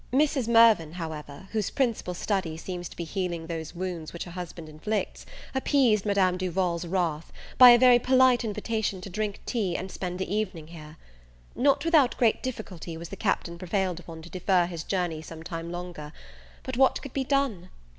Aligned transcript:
Mrs. 0.11 0.47
Mirvan, 0.47 0.93
however, 0.93 1.47
whose 1.51 1.69
principal 1.69 2.15
study 2.15 2.57
seems 2.57 2.89
to 2.89 2.95
be 2.95 3.03
healing 3.03 3.45
those 3.45 3.75
wounds 3.75 4.11
which 4.13 4.23
her 4.23 4.31
husband 4.31 4.67
inflicts, 4.67 5.27
appeased 5.53 6.07
Madame 6.07 6.37
Duval's 6.39 6.87
wrath, 6.87 7.31
by 7.59 7.69
a 7.69 7.77
very 7.77 7.99
polite 7.99 8.43
invitation 8.43 8.99
to 9.01 9.11
drink 9.11 9.41
tea 9.45 9.77
and 9.77 9.91
spend 9.91 10.17
the 10.17 10.33
evening 10.35 10.69
here. 10.69 10.97
Not 11.55 11.85
without 11.85 12.17
great 12.17 12.41
difficulty 12.41 12.97
was 12.97 13.09
the 13.09 13.15
Captain 13.15 13.59
prevailed 13.59 13.99
upon 13.99 14.23
to 14.23 14.29
defer 14.31 14.65
his 14.65 14.83
journey 14.83 15.21
some 15.21 15.43
time 15.43 15.71
longer; 15.71 16.13
but 16.63 16.77
what 16.77 16.99
could 17.03 17.13
be 17.13 17.23
done? 17.23 17.69